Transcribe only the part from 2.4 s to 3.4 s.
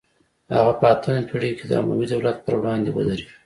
پر وړاندې ودرید